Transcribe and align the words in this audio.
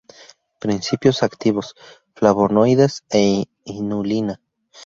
Principios 0.59 1.21
activos: 1.21 1.67
Flavonoides 2.15 2.93
e 3.21 3.23
inulina. 3.65 4.35